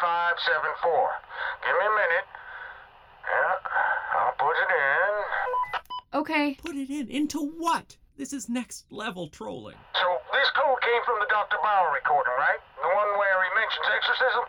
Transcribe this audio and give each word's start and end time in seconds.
3574. 0.00 1.10
Give 1.62 1.76
me 1.78 1.86
a 1.86 1.94
minute. 1.94 2.26
Yeah, 3.24 3.54
I'll 4.18 4.36
put 4.38 4.56
it 4.58 4.70
in. 4.74 5.14
Okay. 6.18 6.46
Put 6.62 6.76
it 6.76 6.90
in. 6.90 7.08
Into 7.08 7.38
what? 7.38 7.96
This 8.16 8.32
is 8.32 8.48
next 8.48 8.86
level 8.90 9.28
trolling. 9.28 9.76
So 9.94 10.06
this 10.32 10.50
code 10.54 10.80
came 10.82 11.02
from 11.04 11.18
the 11.20 11.26
Dr. 11.30 11.56
Bauer 11.62 11.92
recording, 11.94 12.34
right? 12.38 12.58
The 12.82 12.88
one 12.88 13.10
where 13.18 13.38
he 13.42 13.50
mentions 13.58 13.86
exorcism? 13.90 14.44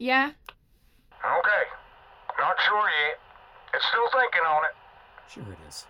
Yeah. 0.00 0.30
Okay. 1.22 1.64
Not 2.38 2.56
sure 2.66 2.88
yet. 3.06 3.18
It's 3.74 3.86
still 3.86 4.08
thinking 4.10 4.46
on 4.48 4.62
it. 4.64 4.74
Sure 5.30 5.52
it 5.52 5.58
is. 5.68 5.86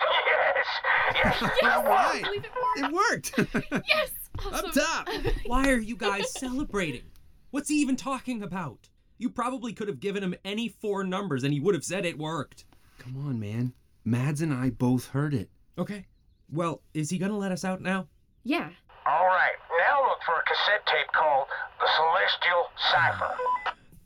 Yes! 0.00 0.66
Yes! 1.14 1.50
Yes! 1.62 1.76
All 1.76 1.84
right. 1.84 2.22
Believe 2.22 2.44
it 2.44 2.52
more. 2.54 2.88
It 2.88 2.92
worked. 2.92 3.82
Yes! 3.88 4.10
Awesome. 4.44 4.68
Up 4.68 4.74
top. 4.74 5.08
Why 5.46 5.70
are 5.70 5.78
you 5.78 5.96
guys 5.96 6.30
celebrating? 6.38 7.04
What's 7.50 7.68
he 7.68 7.76
even 7.76 7.96
talking 7.96 8.42
about? 8.42 8.88
You 9.18 9.30
probably 9.30 9.72
could 9.72 9.88
have 9.88 10.00
given 10.00 10.22
him 10.22 10.34
any 10.44 10.68
four 10.68 11.04
numbers 11.04 11.44
and 11.44 11.52
he 11.52 11.60
would 11.60 11.74
have 11.74 11.84
said 11.84 12.04
it 12.04 12.18
worked. 12.18 12.64
Come 12.98 13.16
on, 13.26 13.40
man. 13.40 13.72
Mads 14.04 14.40
and 14.40 14.52
I 14.52 14.70
both 14.70 15.08
heard 15.08 15.32
it. 15.34 15.50
Okay. 15.78 16.06
Well, 16.50 16.82
is 16.94 17.10
he 17.10 17.18
gonna 17.18 17.38
let 17.38 17.52
us 17.52 17.64
out 17.64 17.80
now? 17.80 18.06
Yeah. 18.44 18.68
All 19.06 19.26
right. 19.26 19.56
Now 19.78 20.02
look 20.02 20.18
for 20.24 20.34
a 20.34 20.42
cassette 20.44 20.86
tape 20.86 21.12
called 21.12 21.46
The 21.80 21.86
Celestial 21.96 22.64
Cipher. 22.92 23.34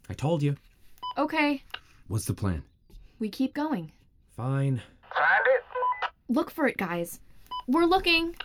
I 0.08 0.14
told 0.14 0.42
you. 0.42 0.56
Okay. 1.18 1.62
What's 2.08 2.24
the 2.24 2.34
plan? 2.34 2.62
We 3.18 3.28
keep 3.28 3.54
going. 3.54 3.92
Fine. 4.36 4.82
Find 5.14 5.44
it? 5.46 6.10
Look 6.28 6.50
for 6.50 6.66
it, 6.66 6.76
guys. 6.76 7.20
We're 7.66 7.84
looking. 7.84 8.36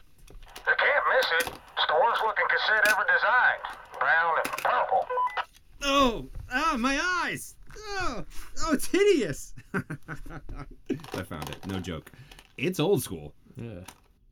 You 0.67 0.73
can't 0.77 1.05
miss 1.15 1.47
it. 1.47 1.59
It's 1.77 1.87
the 1.87 1.95
worst 2.01 2.21
looking 2.23 2.45
cassette 2.49 2.87
ever 2.89 3.05
designed. 3.07 3.63
Brown 3.99 4.33
and 4.43 4.51
purple. 4.63 5.07
Oh, 5.83 6.27
ah, 6.51 6.75
my 6.77 6.99
eyes. 7.23 7.55
Oh, 7.77 8.25
oh, 8.63 8.73
it's 8.73 8.87
hideous. 8.87 9.53
I 9.73 11.23
found 11.23 11.49
it. 11.49 11.65
No 11.67 11.79
joke. 11.79 12.11
It's 12.57 12.79
old 12.79 13.03
school. 13.03 13.33
Yeah. 13.55 13.81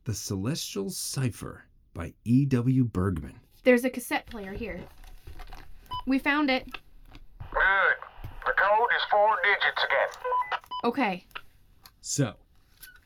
The 0.04 0.14
Celestial 0.14 0.90
Cipher 0.90 1.64
by 1.94 2.12
E.W. 2.24 2.84
Bergman. 2.84 3.34
There's 3.62 3.84
a 3.84 3.90
cassette 3.90 4.26
player 4.26 4.52
here. 4.52 4.80
We 6.06 6.18
found 6.18 6.50
it. 6.50 6.66
Good. 7.38 7.96
The 8.44 8.52
code 8.56 8.88
is 8.96 9.02
four 9.10 9.36
digits 9.42 9.84
again. 9.84 10.60
Okay. 10.84 11.24
So, 12.00 12.34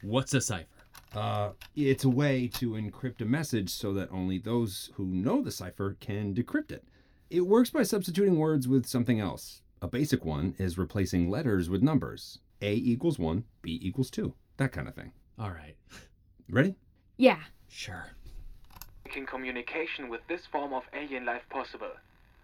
what's 0.02 0.34
a 0.34 0.40
cipher? 0.40 0.66
Uh, 1.14 1.50
it's 1.74 2.04
a 2.04 2.08
way 2.08 2.48
to 2.54 2.72
encrypt 2.72 3.20
a 3.20 3.24
message 3.24 3.70
so 3.70 3.92
that 3.94 4.10
only 4.12 4.38
those 4.38 4.90
who 4.94 5.06
know 5.06 5.40
the 5.42 5.50
cipher 5.50 5.96
can 6.00 6.34
decrypt 6.34 6.70
it. 6.70 6.84
It 7.30 7.42
works 7.42 7.70
by 7.70 7.82
substituting 7.82 8.38
words 8.38 8.68
with 8.68 8.86
something 8.86 9.20
else. 9.20 9.62
A 9.80 9.88
basic 9.88 10.24
one 10.24 10.54
is 10.58 10.76
replacing 10.78 11.30
letters 11.30 11.70
with 11.70 11.82
numbers. 11.82 12.38
A 12.60 12.74
equals 12.74 13.18
1, 13.18 13.44
B 13.62 13.78
equals 13.82 14.10
2. 14.10 14.34
That 14.56 14.72
kind 14.72 14.88
of 14.88 14.94
thing. 14.94 15.12
All 15.38 15.50
right. 15.50 15.76
Ready? 16.50 16.74
Yeah. 17.16 17.38
Sure. 17.68 18.06
making 19.04 19.26
communication 19.26 20.08
with 20.08 20.26
this 20.28 20.46
form 20.46 20.72
of 20.72 20.84
alien 20.92 21.24
life 21.24 21.42
possible. 21.50 21.92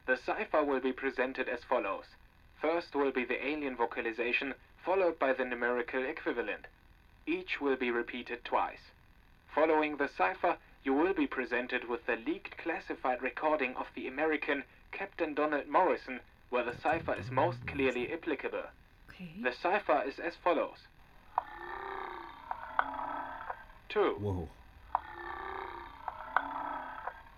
The 0.06 0.16
cipher 0.16 0.62
will 0.64 0.80
be 0.80 0.92
presented 0.92 1.48
as 1.48 1.60
follows. 1.68 2.04
First 2.60 2.94
will 2.94 3.12
be 3.12 3.24
the 3.24 3.44
alien 3.46 3.76
vocalization, 3.76 4.54
followed 4.84 5.18
by 5.18 5.32
the 5.32 5.44
numerical 5.44 6.02
equivalent. 6.04 6.66
Each 7.26 7.60
will 7.60 7.76
be 7.76 7.90
repeated 7.90 8.44
twice. 8.44 8.90
Following 9.54 9.96
the 9.96 10.08
cipher, 10.08 10.56
you 10.82 10.92
will 10.92 11.14
be 11.14 11.26
presented 11.26 11.88
with 11.88 12.06
the 12.06 12.16
leaked 12.16 12.58
classified 12.58 13.22
recording 13.22 13.74
of 13.76 13.86
the 13.94 14.06
American 14.06 14.64
Captain 14.92 15.34
Donald 15.34 15.68
Morrison, 15.68 16.20
where 16.50 16.64
the 16.64 16.78
cipher 16.82 17.14
is 17.14 17.30
most 17.30 17.66
clearly 17.66 18.12
applicable. 18.12 18.64
Okay. 19.10 19.30
The 19.42 19.52
cipher 19.52 20.02
is 20.06 20.18
as 20.18 20.34
follows. 20.42 20.78
2. 23.88 24.16
Whoa. 24.20 24.48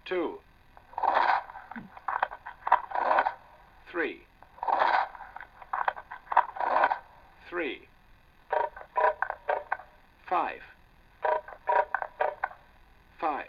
2 0.06 0.38
3 3.90 4.20
3 7.50 7.88
5 10.28 10.60
5 13.20 13.44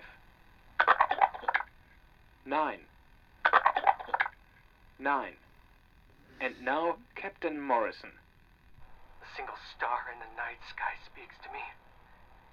9 2.46 2.80
9 5.00 5.34
And 6.40 6.56
now 6.64 6.96
Captain 7.48 7.64
Morrison. 7.64 8.12
A 9.24 9.28
single 9.40 9.56
star 9.72 10.12
in 10.12 10.20
the 10.20 10.28
night 10.36 10.60
sky 10.68 11.00
speaks 11.08 11.40
to 11.48 11.50
me. 11.56 11.64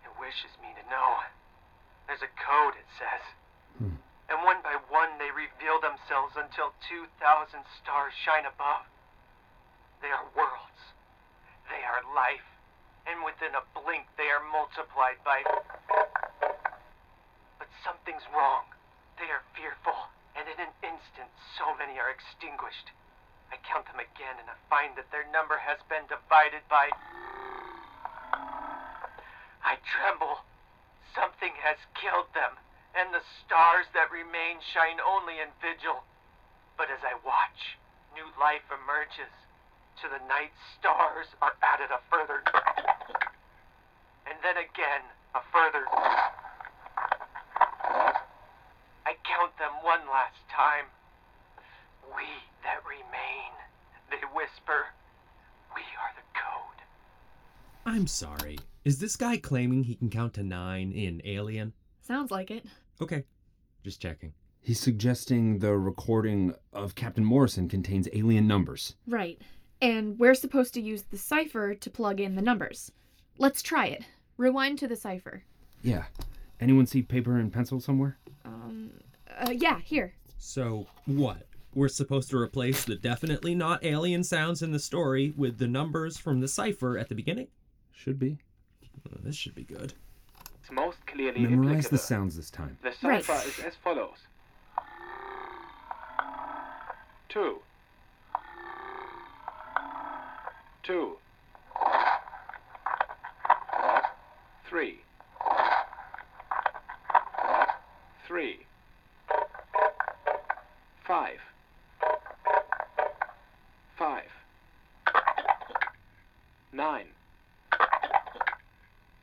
It 0.06 0.14
wishes 0.22 0.54
me 0.62 0.70
to 0.70 0.86
know. 0.86 1.18
There's 2.06 2.22
a 2.22 2.30
code, 2.38 2.78
it 2.78 2.86
says. 2.94 3.24
Hmm. 3.74 3.98
And 4.30 4.46
one 4.46 4.62
by 4.62 4.78
one 4.86 5.18
they 5.18 5.34
reveal 5.34 5.82
themselves 5.82 6.38
until 6.38 6.78
2,000 6.86 7.10
stars 7.82 8.14
shine 8.22 8.46
above. 8.46 8.86
They 9.98 10.14
are 10.14 10.30
worlds. 10.30 10.94
They 11.66 11.82
are 11.82 12.06
life. 12.14 12.46
And 13.10 13.26
within 13.26 13.58
a 13.58 13.66
blink 13.74 14.06
they 14.14 14.30
are 14.30 14.46
multiplied 14.46 15.18
by. 15.26 15.42
But 17.58 17.66
something's 17.82 18.30
wrong. 18.30 18.70
They 19.18 19.26
are 19.26 19.42
fearful. 19.58 20.14
And 20.38 20.46
in 20.46 20.62
an 20.62 20.70
instant, 20.86 21.34
so 21.58 21.74
many 21.74 21.98
are 21.98 22.14
extinguished. 22.14 22.94
I 23.50 23.58
count 23.66 23.90
them 23.90 23.98
again 24.34 24.42
and 24.42 24.50
I 24.50 24.58
find 24.70 24.96
that 24.98 25.10
their 25.10 25.26
number 25.30 25.58
has 25.58 25.78
been 25.88 26.06
divided 26.10 26.66
by. 26.68 26.90
I 29.62 29.78
tremble. 29.86 30.42
Something 31.14 31.54
has 31.62 31.78
killed 31.94 32.26
them, 32.34 32.58
and 32.98 33.14
the 33.14 33.22
stars 33.46 33.86
that 33.94 34.10
remain 34.10 34.58
shine 34.74 34.98
only 34.98 35.38
in 35.38 35.54
vigil. 35.62 36.02
But 36.74 36.90
as 36.90 36.98
I 37.06 37.14
watch, 37.22 37.78
new 38.14 38.26
life 38.34 38.66
emerges. 38.66 39.30
To 40.02 40.10
the 40.10 40.18
night 40.26 40.50
stars 40.74 41.30
are 41.38 41.54
added 41.62 41.94
a 41.94 42.02
further. 42.10 42.42
And 44.26 44.34
then 44.42 44.58
again, 44.58 45.06
a 45.38 45.42
further. 45.54 45.86
I 49.06 49.14
count 49.22 49.54
them 49.62 49.78
one 49.86 50.02
last 50.10 50.42
time. 50.50 50.90
We 52.10 52.26
that 52.66 52.82
remain, 52.82 53.54
whisper, 54.34 54.86
we 55.74 55.80
are 55.80 56.12
the 56.16 56.38
code. 56.38 56.82
I'm 57.86 58.06
sorry. 58.06 58.58
Is 58.84 58.98
this 58.98 59.16
guy 59.16 59.36
claiming 59.36 59.84
he 59.84 59.94
can 59.94 60.10
count 60.10 60.34
to 60.34 60.42
nine 60.42 60.92
in 60.92 61.22
Alien? 61.24 61.72
Sounds 62.00 62.30
like 62.30 62.50
it. 62.50 62.66
Okay. 63.00 63.24
Just 63.82 64.00
checking. 64.00 64.32
He's 64.60 64.80
suggesting 64.80 65.58
the 65.58 65.76
recording 65.76 66.54
of 66.72 66.94
Captain 66.94 67.24
Morrison 67.24 67.68
contains 67.68 68.08
alien 68.14 68.46
numbers. 68.46 68.94
Right. 69.06 69.38
And 69.82 70.18
we're 70.18 70.34
supposed 70.34 70.72
to 70.74 70.80
use 70.80 71.02
the 71.02 71.18
cipher 71.18 71.74
to 71.74 71.90
plug 71.90 72.18
in 72.18 72.34
the 72.34 72.40
numbers. 72.40 72.90
Let's 73.36 73.62
try 73.62 73.86
it. 73.88 74.04
Rewind 74.38 74.78
to 74.78 74.88
the 74.88 74.96
cipher. 74.96 75.44
Yeah. 75.82 76.04
Anyone 76.60 76.86
see 76.86 77.02
paper 77.02 77.36
and 77.36 77.52
pencil 77.52 77.78
somewhere? 77.78 78.16
Um, 78.46 78.90
uh, 79.38 79.50
yeah, 79.50 79.80
here. 79.80 80.14
So, 80.38 80.86
what? 81.04 81.46
We're 81.74 81.88
supposed 81.88 82.30
to 82.30 82.38
replace 82.38 82.84
the 82.84 82.94
definitely 82.94 83.54
not 83.54 83.84
alien 83.84 84.22
sounds 84.22 84.62
in 84.62 84.70
the 84.72 84.78
story 84.78 85.32
with 85.36 85.58
the 85.58 85.66
numbers 85.66 86.16
from 86.18 86.40
the 86.40 86.48
cipher 86.48 86.96
at 86.96 87.08
the 87.08 87.14
beginning? 87.14 87.48
Should 87.92 88.18
be. 88.18 88.38
Uh, 89.06 89.16
this 89.22 89.34
should 89.36 89.54
be 89.54 89.64
good. 89.64 89.92
It's 90.62 90.70
most 90.72 90.98
clearly 91.06 91.40
Memorize 91.40 91.86
applicable. 91.86 91.90
the 91.90 91.98
sounds 91.98 92.36
this 92.36 92.50
time. 92.50 92.78
The 92.82 92.94
Right. 93.06 93.24
cipher 93.24 93.48
is 93.48 93.58
as 93.64 93.74
follows. 93.82 94.18
2 97.28 97.58
2 100.84 101.16
3 104.68 105.00
3 108.26 108.66
5 111.06 111.40
5 113.98 114.22
9 116.72 117.04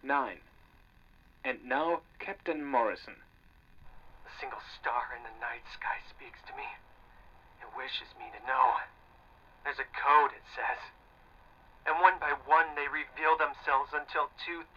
9 0.03 0.37
And 1.43 1.57
now 1.65 2.01
Captain 2.51 2.67
Morrison. 2.67 3.15
A 4.27 4.31
single 4.43 4.59
star 4.75 5.15
in 5.15 5.23
the 5.23 5.31
night 5.39 5.63
sky 5.71 6.03
speaks 6.11 6.43
to 6.43 6.53
me. 6.59 6.67
It 7.63 7.71
wishes 7.79 8.11
me 8.19 8.27
to 8.27 8.43
know. 8.43 8.75
There's 9.63 9.79
a 9.79 9.87
code, 9.95 10.35
it 10.35 10.43
says. 10.51 10.83
And 11.87 12.03
one 12.03 12.19
by 12.19 12.35
one 12.43 12.75
they 12.75 12.91
reveal 12.91 13.39
themselves 13.39 13.95
until 13.95 14.35
2,000 14.43 14.67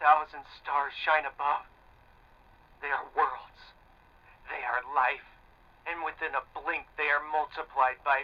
stars 0.62 0.94
shine 1.02 1.26
above. 1.26 1.66
They 2.78 2.94
are 2.94 3.10
worlds. 3.10 3.74
They 4.46 4.62
are 4.62 4.86
life. 4.94 5.26
and 5.82 6.06
within 6.06 6.38
a 6.38 6.46
blink 6.54 6.86
they 6.94 7.10
are 7.10 7.26
multiplied 7.26 7.98
by. 8.06 8.22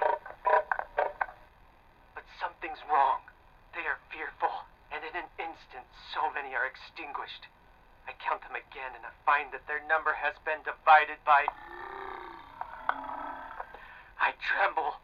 But 2.14 2.22
something's 2.38 2.86
wrong. 2.86 3.26
They 3.74 3.82
are 3.82 3.98
fearful, 4.14 4.70
and 4.94 5.02
in 5.02 5.18
an 5.18 5.26
instant 5.42 5.90
so 6.14 6.30
many 6.30 6.54
are 6.54 6.70
extinguished. 6.70 7.50
I 8.08 8.12
count 8.22 8.42
them 8.42 8.56
again 8.56 8.92
and 8.96 9.04
I 9.04 9.12
find 9.24 9.52
that 9.52 9.66
their 9.66 9.82
number 9.88 10.12
has 10.14 10.34
been 10.44 10.62
divided 10.64 11.18
by. 11.24 11.46
I 14.20 14.36
tremble. 14.40 15.00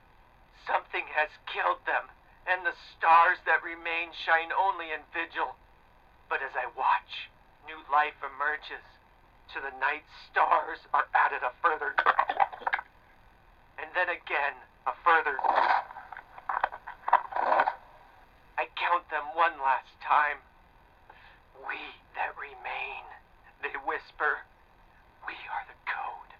Something 0.66 1.06
has 1.14 1.30
killed 1.46 1.78
them, 1.86 2.10
and 2.42 2.66
the 2.66 2.74
stars 2.90 3.38
that 3.46 3.62
remain 3.62 4.10
shine 4.26 4.50
only 4.50 4.90
in 4.90 4.98
vigil. 5.14 5.54
But 6.28 6.42
as 6.42 6.50
I 6.58 6.66
watch, 6.74 7.30
new 7.66 7.78
life 7.86 8.18
emerges. 8.18 8.82
To 9.54 9.62
the 9.62 9.70
night 9.78 10.02
stars 10.26 10.82
are 10.90 11.06
added 11.14 11.46
a 11.46 11.54
further. 11.62 11.94
And 13.78 13.86
then 13.94 14.10
again, 14.10 14.58
a 14.90 14.92
further. 15.06 15.38
I 18.58 18.66
count 18.74 19.06
them 19.10 19.30
one 19.34 19.54
last 19.62 19.94
time. 20.02 20.42
We 21.62 21.78
that 22.16 22.32
remain, 22.40 23.04
they 23.62 23.76
whisper, 23.84 24.42
we 25.28 25.36
are 25.52 25.64
the 25.68 25.78
code. 25.86 26.32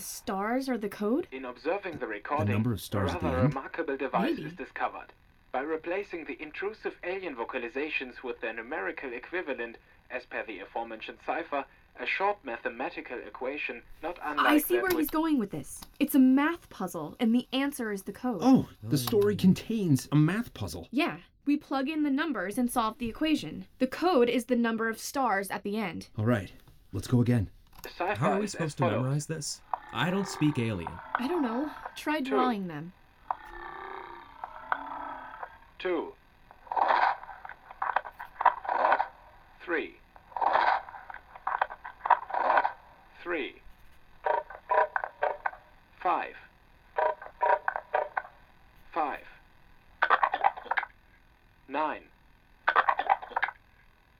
The 0.00 0.06
stars 0.06 0.66
are 0.70 0.78
the 0.78 0.88
code? 0.88 1.26
In 1.30 1.44
observing 1.44 1.98
the 1.98 2.06
recording, 2.06 2.54
number 2.54 2.72
of 2.72 2.80
stars 2.80 3.12
a 3.12 3.18
the 3.18 3.26
rather 3.26 3.42
remarkable 3.42 3.98
device 3.98 4.38
Maybe. 4.38 4.48
is 4.48 4.54
discovered. 4.54 5.08
By 5.52 5.60
replacing 5.60 6.24
the 6.24 6.40
intrusive 6.40 6.94
alien 7.04 7.36
vocalizations 7.36 8.22
with 8.24 8.40
their 8.40 8.54
numerical 8.54 9.12
equivalent, 9.12 9.76
as 10.10 10.24
per 10.24 10.42
the 10.46 10.60
aforementioned 10.60 11.18
cipher, 11.26 11.66
a 12.00 12.06
short 12.06 12.42
mathematical 12.46 13.18
equation 13.18 13.82
not 14.02 14.18
unlike 14.24 14.46
I 14.46 14.56
see 14.56 14.76
that 14.76 14.84
where 14.84 14.88
which- 14.92 15.00
he's 15.00 15.10
going 15.10 15.38
with 15.38 15.50
this. 15.50 15.82
It's 15.98 16.14
a 16.14 16.18
math 16.18 16.70
puzzle, 16.70 17.14
and 17.20 17.34
the 17.34 17.46
answer 17.52 17.92
is 17.92 18.04
the 18.04 18.12
code. 18.12 18.40
Oh, 18.40 18.70
the 18.82 18.94
oh. 18.94 18.96
story 18.96 19.36
contains 19.36 20.08
a 20.10 20.16
math 20.16 20.54
puzzle. 20.54 20.88
Yeah, 20.90 21.18
we 21.44 21.58
plug 21.58 21.90
in 21.90 22.04
the 22.04 22.10
numbers 22.10 22.56
and 22.56 22.70
solve 22.70 22.96
the 22.96 23.10
equation. 23.10 23.66
The 23.80 23.86
code 23.86 24.30
is 24.30 24.46
the 24.46 24.56
number 24.56 24.88
of 24.88 24.98
stars 24.98 25.50
at 25.50 25.62
the 25.62 25.76
end. 25.76 26.08
All 26.16 26.24
right, 26.24 26.50
let's 26.90 27.06
go 27.06 27.20
again. 27.20 27.50
How 27.98 28.32
are 28.32 28.40
we 28.40 28.46
supposed 28.46 28.78
to 28.78 28.84
memorize 28.90 29.26
this? 29.26 29.60
I 29.92 30.10
don't 30.10 30.28
speak 30.28 30.58
alien. 30.58 30.92
I 31.16 31.26
don't 31.26 31.42
know. 31.42 31.70
Try 31.96 32.20
drawing 32.20 32.68
them. 32.68 32.92
Two. 35.78 36.12
Three. 39.64 39.94
Three. 43.22 43.54
Five. 46.02 46.34
Five. 48.92 49.20
Nine. 51.68 52.02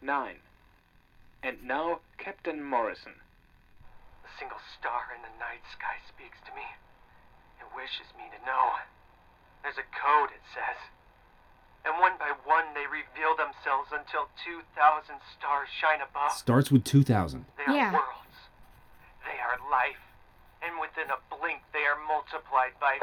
Nine. 0.02 0.36
And 1.42 1.56
now, 1.64 2.00
Captain 2.18 2.62
Morrison. 2.62 3.12
A 4.40 4.48
single 4.48 4.64
star 4.80 5.12
in 5.12 5.20
the 5.20 5.36
night 5.36 5.60
sky 5.68 6.00
speaks 6.08 6.40
to 6.48 6.52
me. 6.56 6.64
It 7.60 7.68
wishes 7.76 8.08
me 8.16 8.24
to 8.32 8.40
know. 8.48 8.80
There's 9.60 9.76
a 9.76 9.84
code, 9.92 10.32
it 10.32 10.40
says. 10.56 10.80
And 11.84 12.00
one 12.00 12.16
by 12.16 12.32
one 12.48 12.72
they 12.72 12.88
reveal 12.88 13.36
themselves 13.36 13.92
until 13.92 14.32
2,000 14.40 15.20
stars 15.36 15.68
shine 15.68 16.00
above. 16.00 16.32
Starts 16.32 16.72
with 16.72 16.88
2000. 16.88 17.44
They 17.60 17.68
are 17.68 17.76
Yeah. 17.76 17.92
worlds. 17.92 18.48
They 19.28 19.36
are 19.44 19.60
life. 19.68 20.00
And 20.64 20.80
within 20.80 21.12
a 21.12 21.20
blink 21.28 21.60
they 21.76 21.84
are 21.84 22.00
multiplied 22.08 22.80
by. 22.80 22.96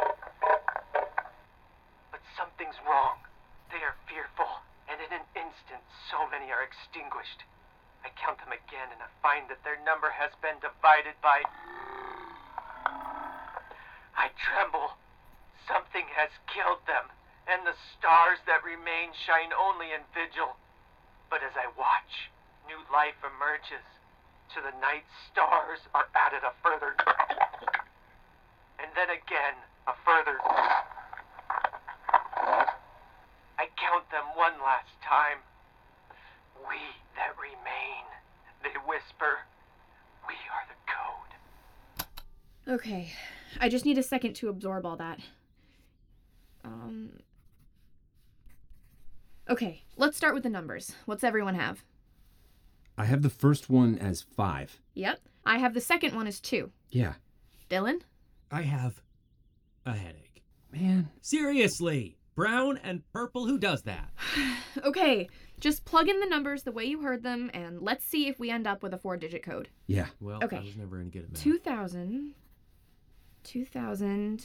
But 2.10 2.22
something's 2.34 2.82
wrong. 2.82 3.22
They 3.70 3.84
are 3.86 3.94
fearful. 4.10 4.66
And 4.90 4.98
in 5.06 5.14
an 5.14 5.26
instant 5.38 5.86
so 6.10 6.26
many 6.34 6.50
are 6.52 6.64
extinguished. 6.66 7.46
I 8.06 8.10
count 8.20 8.38
them 8.40 8.52
again 8.52 8.90
and 8.92 9.02
I 9.02 9.10
find 9.22 9.50
that 9.50 9.64
their 9.64 9.80
number 9.86 10.10
has 10.12 10.32
been 10.42 10.60
divided 10.60 11.16
by. 11.22 11.42
I 14.18 14.30
tremble. 14.38 14.98
Something 15.68 16.08
has 16.16 16.32
killed 16.48 16.80
them, 16.88 17.12
and 17.44 17.68
the 17.68 17.76
stars 17.92 18.40
that 18.48 18.64
remain 18.64 19.12
shine 19.12 19.52
only 19.52 19.92
in 19.92 20.00
vigil. 20.16 20.56
But 21.30 21.44
as 21.44 21.52
I 21.60 21.68
watch, 21.76 22.32
new 22.66 22.80
life 22.88 23.20
emerges. 23.20 23.84
To 24.56 24.64
the 24.64 24.72
night 24.80 25.04
stars 25.28 25.84
are 25.94 26.08
added 26.16 26.48
a 26.48 26.56
further. 26.64 26.96
And 28.80 28.88
then 28.96 29.12
again, 29.12 29.60
a 29.88 29.94
further. 30.08 30.40
I 33.60 33.68
count 33.76 34.10
them 34.10 34.24
one 34.36 34.56
last 34.64 34.96
time. 35.04 35.44
We 36.64 36.80
that 37.18 37.36
remain, 37.36 38.06
they 38.64 38.78
whisper, 38.88 39.44
we 40.28 40.36
are 40.54 40.66
the 40.70 40.80
code. 40.86 41.32
Okay, 42.78 43.10
I 43.60 43.70
just 43.70 43.86
need 43.86 43.98
a 43.98 44.04
second 44.04 44.36
to 44.36 44.50
absorb 44.50 44.86
all 44.86 44.98
that. 44.98 45.20
Um. 46.64 47.10
Okay, 49.50 49.82
let's 49.96 50.16
start 50.16 50.36
with 50.36 50.44
the 50.44 50.50
numbers. 50.50 50.94
What's 51.06 51.24
everyone 51.24 51.56
have? 51.56 51.84
I 52.96 53.06
have 53.06 53.24
the 53.24 53.32
first 53.32 53.68
one 53.68 53.98
as 53.98 54.22
5. 54.22 54.80
Yep. 54.94 55.20
I 55.44 55.58
have 55.58 55.74
the 55.74 55.82
second 55.82 56.14
one 56.16 56.28
as 56.28 56.40
two. 56.40 56.72
Yeah. 56.92 57.14
Dylan? 57.68 58.02
I 58.52 58.62
have 58.62 59.02
a 59.84 59.94
headache. 59.94 60.44
Man. 60.72 61.10
Seriously! 61.22 62.18
Brown 62.36 62.78
and 62.84 63.02
purple, 63.12 63.48
who 63.48 63.58
does 63.58 63.82
that? 63.84 64.12
Okay, 64.84 65.28
just 65.60 65.84
plug 65.86 66.08
in 66.08 66.20
the 66.20 66.28
numbers 66.28 66.62
the 66.62 66.72
way 66.72 66.86
you 66.86 67.02
heard 67.02 67.24
them 67.24 67.50
and 67.56 67.82
let's 67.82 68.06
see 68.06 68.28
if 68.28 68.40
we 68.40 68.52
end 68.52 68.68
up 68.68 68.84
with 68.84 68.94
a 68.94 68.98
four 69.00 69.18
digit 69.18 69.42
code. 69.42 69.70
Yeah. 69.88 70.06
Well, 70.22 70.40
Okay. 70.44 70.58
I 70.58 70.60
was 70.60 70.78
never 70.78 70.98
gonna 70.98 71.10
get 71.10 71.24
it. 71.24 71.34
2000. 71.34 72.36
2000 73.48 74.44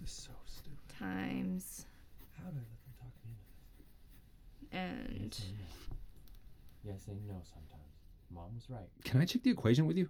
This 0.00 0.12
so 0.12 0.32
times. 0.98 1.86
How 2.36 2.50
did 2.50 2.58
I 2.58 2.64
let 2.70 2.82
them 2.82 2.92
talk 2.98 3.12
me 3.24 4.84
into 5.20 5.42
And. 5.42 5.44
Yes 6.84 7.06
and 7.06 7.24
no 7.28 7.34
sometimes. 7.44 7.92
Mom 8.34 8.54
was 8.54 8.68
right. 8.68 8.88
Can 9.04 9.20
I 9.20 9.26
check 9.26 9.44
the 9.44 9.50
equation 9.50 9.86
with 9.86 9.96
you? 9.96 10.08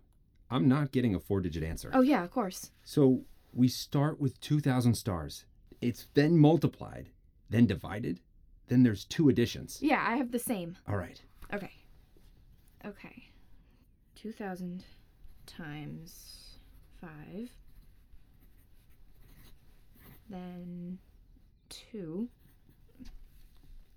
I'm 0.51 0.67
not 0.67 0.93
getting 0.93 1.15
a 1.15 1.21
four 1.21 1.41
digit 1.41 1.63
answer. 1.63 1.91
Oh, 1.93 2.01
yeah, 2.01 2.25
of 2.25 2.31
course. 2.31 2.71
So 2.85 3.25
we 3.53 3.69
start 3.69 4.19
with 4.19 4.41
2,000 4.41 4.95
stars. 4.95 5.45
It's 5.83 6.09
then 6.15 6.39
multiplied, 6.39 7.11
then 7.51 7.67
divided, 7.67 8.21
then 8.69 8.83
there's 8.83 9.05
two 9.05 9.29
additions. 9.29 9.79
Yeah, 9.83 10.03
I 10.07 10.17
have 10.17 10.31
the 10.31 10.39
same. 10.39 10.77
All 10.89 10.97
right. 10.97 11.21
Okay. 11.53 11.73
Okay. 12.85 13.25
2000 14.15 14.85
times 15.47 16.59
5. 17.01 17.51
Then 20.33 20.99
2. 21.69 22.27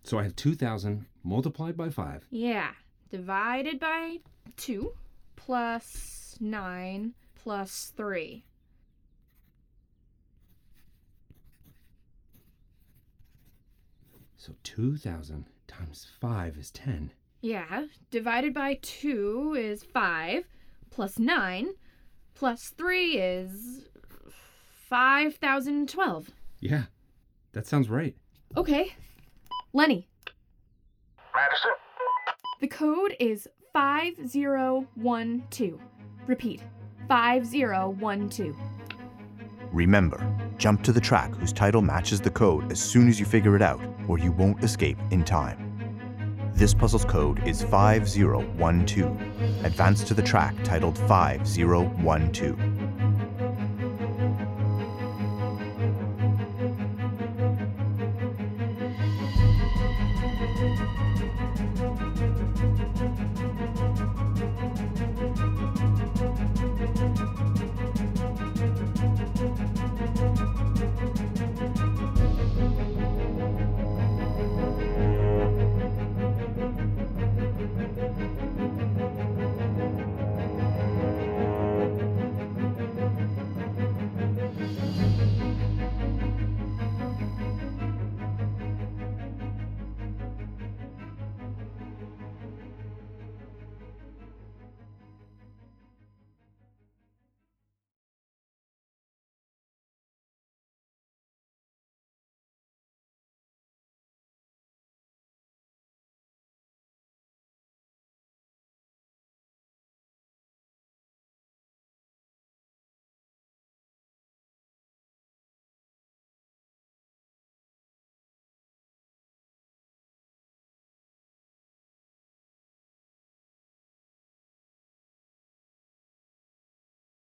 So 0.03 0.19
I 0.19 0.23
have 0.23 0.35
2,000 0.35 1.05
multiplied 1.23 1.77
by 1.77 1.89
5. 1.89 2.27
Yeah. 2.29 2.71
Divided 3.09 3.79
by 3.79 4.17
2 4.57 4.91
plus 5.37 6.35
9 6.41 7.13
plus 7.35 7.93
3. 7.95 8.43
So 14.35 14.53
2,000 14.63 15.45
times 15.67 16.07
5 16.19 16.57
is 16.57 16.69
10. 16.71 17.11
Yeah. 17.39 17.85
Divided 18.11 18.53
by 18.53 18.77
2 18.81 19.55
is 19.57 19.83
5 19.83 20.43
plus 20.91 21.17
9 21.17 21.69
plus 22.35 22.69
3 22.77 23.17
is 23.17 23.87
5012. 24.89 26.29
Yeah, 26.59 26.83
that 27.53 27.65
sounds 27.65 27.89
right. 27.89 28.15
Okay. 28.55 28.93
Lenny, 29.73 30.07
Madison? 31.33 31.71
The 32.61 32.67
code 32.67 33.15
is 33.19 33.47
5012. 33.73 35.79
Repeat 36.27 36.61
5012. 37.07 38.55
Remember, 39.73 40.37
jump 40.57 40.83
to 40.83 40.93
the 40.93 41.01
track 41.01 41.35
whose 41.35 41.51
title 41.51 41.81
matches 41.81 42.21
the 42.21 42.29
code 42.29 42.71
as 42.71 42.79
soon 42.79 43.09
as 43.09 43.19
you 43.19 43.25
figure 43.25 43.55
it 43.55 43.61
out, 43.61 43.81
or 44.07 44.17
you 44.17 44.31
won't 44.31 44.63
escape 44.63 44.97
in 45.11 45.23
time. 45.23 45.61
This 46.53 46.73
puzzle's 46.73 47.03
code 47.03 47.45
is 47.45 47.61
5012. 47.63 49.65
Advance 49.65 50.03
to 50.05 50.13
the 50.13 50.21
track 50.21 50.55
titled 50.63 50.97
5012. 50.99 52.74